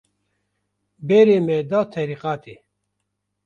[1.07, 2.55] Berê me da terîqetê